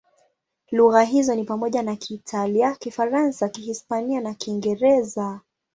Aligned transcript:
Lugha 0.71 1.01
hizo 1.03 1.35
ni 1.35 1.43
pamoja 1.43 1.83
na 1.83 1.95
Kiitalia, 1.95 2.75
Kifaransa, 2.75 3.49
Kihispania 3.49 4.21
na 4.21 4.33
Kiingereza. 4.33 5.41